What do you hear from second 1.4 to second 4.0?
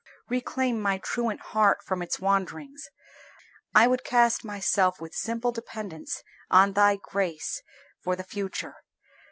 heart from its wanderings. I